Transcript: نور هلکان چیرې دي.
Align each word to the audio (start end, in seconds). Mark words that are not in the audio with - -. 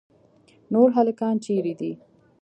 نور 0.73 0.87
هلکان 0.97 1.35
چیرې 1.45 1.73
دي. 1.79 1.91